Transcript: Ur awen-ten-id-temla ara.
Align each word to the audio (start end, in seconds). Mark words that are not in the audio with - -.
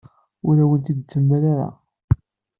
Ur 0.47 0.55
awen-ten-id-temla 0.63 1.37
ara. 1.51 1.69